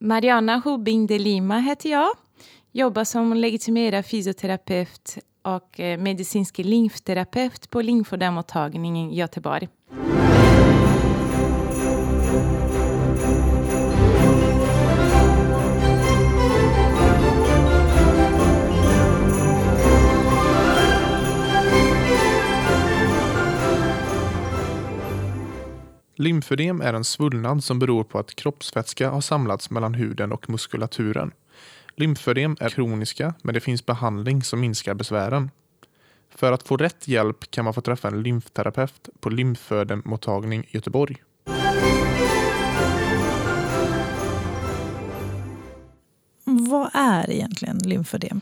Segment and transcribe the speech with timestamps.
[0.00, 2.08] Mariana Hubing de Lima heter jag.
[2.72, 9.68] Jobbar som legitimerad fysioterapeut och eh, medicinsk lymfterapeut på lymfodermottagningen i Göteborg.
[26.20, 31.30] Lymfödem är en svullnad som beror på att kroppsvätska har samlats mellan huden och muskulaturen.
[31.96, 35.50] Lymfödem är kroniska, men det finns behandling som minskar besvären.
[36.34, 41.16] För att få rätt hjälp kan man få träffa en lymfterapeut på lymfödemmottagning i Göteborg.
[46.44, 48.40] Vad är egentligen lymfödem?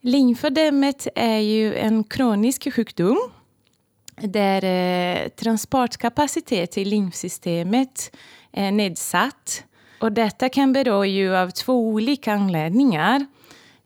[0.00, 3.30] Lymfödemet är ju en kronisk sjukdom
[4.22, 8.16] där eh, transportkapacitet i lymfsystemet
[8.52, 9.64] är nedsatt.
[10.00, 13.26] Och detta kan bero ju av två olika anledningar.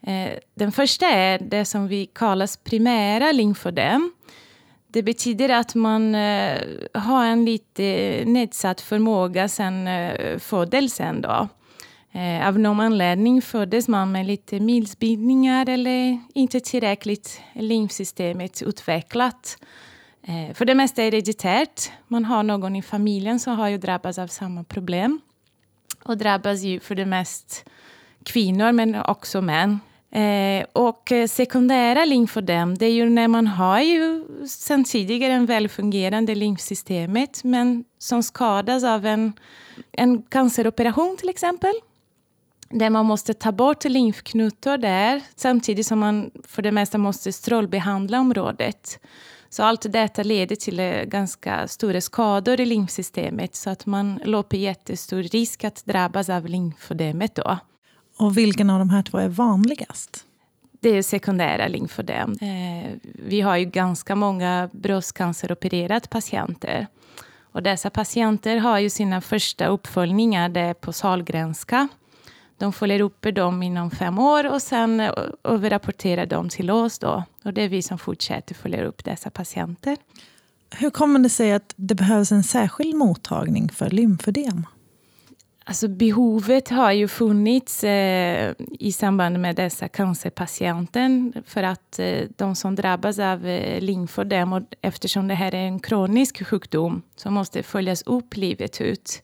[0.06, 4.12] Eh, den första är det som vi kallar primära lymfödem.
[4.88, 6.60] Det betyder att man eh,
[6.94, 11.20] har en lite nedsatt förmåga sen eh, födelsen.
[11.20, 11.48] Då.
[12.12, 19.58] Eh, av någon anledning föddes man med lite milsbildningar eller inte tillräckligt lymfsystemet utvecklat.
[20.26, 21.90] Eh, för det mesta är hereditärt.
[22.08, 25.20] Man har någon i familjen som har ju drabbats av samma problem.
[26.02, 27.64] Och drabbas ju för det mest
[28.24, 29.80] kvinnor, men också män.
[30.10, 35.46] Eh, och eh, sekundära lymfödem, det är ju när man har ju sen tidigare en
[35.46, 39.32] välfungerande lymfsystemet, men som skadas av en,
[39.92, 41.72] en canceroperation till exempel.
[42.68, 48.20] Där man måste ta bort lymfknutor där, samtidigt som man för det mesta måste strålbehandla
[48.20, 48.98] området.
[49.54, 54.56] Så allt detta leder till eh, ganska stora skador i lymfsystemet så att man löper
[54.56, 57.34] jättestor risk att drabbas av lymfödemet.
[57.34, 57.58] Då.
[58.18, 60.24] Och vilken av de här två är vanligast?
[60.80, 62.32] Det är sekundära lymfödem.
[62.40, 66.86] Eh, vi har ju ganska många bröstcanceropererade patienter.
[67.52, 71.88] Och dessa patienter har ju sina första uppföljningar där på Sahlgrenska
[72.58, 75.02] de följer upp dem inom fem år och sen
[75.44, 76.98] överrapporterar de till oss.
[76.98, 77.24] Då.
[77.44, 79.96] Och det är vi som fortsätter följa upp dessa patienter.
[80.70, 84.66] Hur kommer det sig att det behövs en särskild mottagning för lymfödem?
[85.66, 92.56] Alltså behovet har ju funnits eh, i samband med dessa cancerpatienter för att eh, de
[92.56, 97.62] som drabbas av eh, lymfödem, och eftersom det här är en kronisk sjukdom som måste
[97.62, 99.22] följas upp livet ut,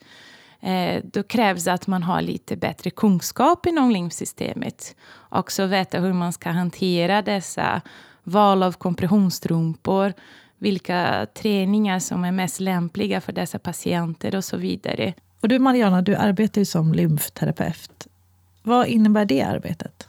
[0.60, 4.96] eh, då krävs det att man har lite bättre kunskap inom lymfsystemet.
[5.28, 7.80] Också veta hur man ska hantera dessa
[8.22, 10.12] val av kompressionsstrumpor,
[10.58, 15.14] vilka träningar som är mest lämpliga för dessa patienter och så vidare.
[15.40, 18.06] Och du Mariana, du arbetar ju som lymfterapeut.
[18.62, 20.08] Vad innebär det arbetet?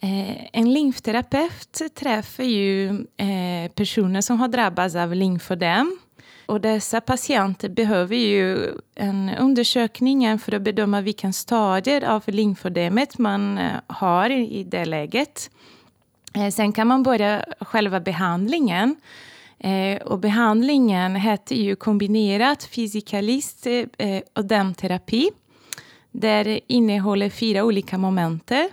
[0.00, 5.98] Eh, en lymfterapeut träffar ju eh, personer som har drabbats av lymfödem
[6.46, 13.58] och dessa patienter behöver ju en undersökning för att bedöma vilken stadier av lymfödemet man
[13.58, 15.50] eh, har i det läget.
[16.34, 18.96] Eh, sen kan man börja själva behandlingen.
[19.58, 23.66] Eh, och behandlingen heter ju kombinerat fysikalist
[24.34, 25.30] och dämterapi.
[26.10, 28.68] Det innehåller fyra olika momenter.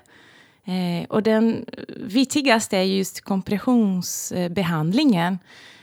[1.07, 1.65] Och den
[1.97, 5.37] viktigaste är just kompressionsbehandlingen.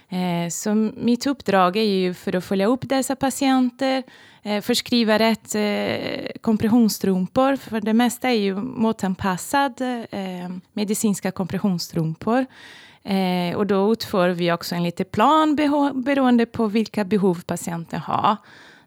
[0.08, 4.02] Eh, så mitt uppdrag är ju för att följa upp dessa patienter,
[4.42, 12.46] eh, förskriva rätt eh, kompressionsstrumpor, för det mesta är ju måttanpassade eh, medicinska kompressionsstrumpor.
[13.02, 15.56] Eh, och då utför vi också en liten plan
[15.94, 18.36] beroende på vilka behov patienten har.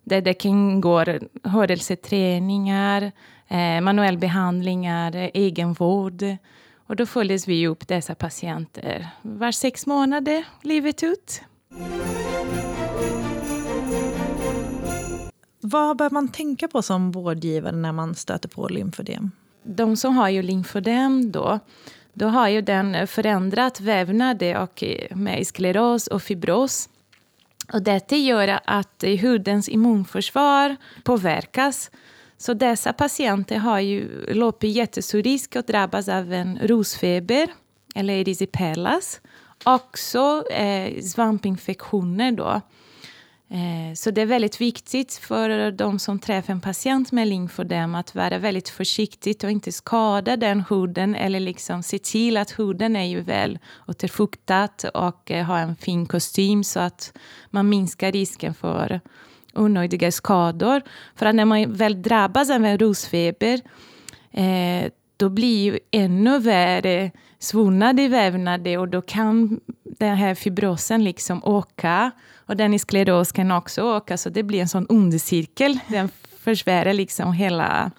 [0.03, 0.81] Där det kan
[1.43, 3.11] hörelseträningar,
[3.47, 6.23] eh, manuellbehandlingar, egenvård,
[6.89, 11.41] och då följdes vi upp dessa patienter var sex månader, livet ut.
[15.59, 19.31] Vad bör man tänka på som vårdgivare när man stöter på lymfödem?
[19.63, 21.59] De som har ju lymfödem då,
[22.13, 26.89] då har ju den förändrat vävnad och med skleros och fibros.
[27.73, 31.91] Och detta gör att hudens immunförsvar påverkas
[32.41, 37.47] så dessa patienter har ju löper jättestor risk att drabbas av en rosfeber
[37.95, 39.21] eller erysipelas.
[39.63, 42.61] Också eh, svampinfektioner då.
[43.51, 48.15] Eh, så det är väldigt viktigt för de som träffar en patient med lymfodem att
[48.15, 53.05] vara väldigt försiktigt och inte skada den huden eller liksom se till att huden är
[53.05, 57.17] ju väl återfuktad och eh, har en fin kostym så att
[57.49, 59.01] man minskar risken för
[59.59, 60.81] onödiga skador.
[61.15, 63.61] För att när man väl drabbas av en rosfeber,
[64.31, 71.03] eh, då blir ju ännu värre svullnad i vävnader och då kan den här fibrosen
[71.03, 72.11] liksom åka.
[72.37, 75.79] Och den i skleros kan också åka, så det blir en sån ond cirkel.
[75.87, 76.09] Den
[76.39, 77.91] försvärrar liksom hela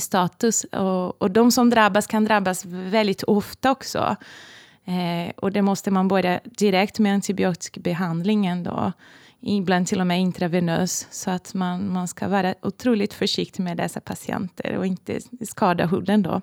[0.00, 0.64] status.
[0.64, 4.16] Och, och de som drabbas kan drabbas väldigt ofta också.
[4.84, 8.92] Eh, och det måste man börja direkt med antibiotikabehandlingen då.
[9.46, 11.06] Ibland till och med intravenös.
[11.10, 16.22] Så att man, man ska vara otroligt försiktig med dessa patienter och inte skada huden
[16.22, 16.40] då.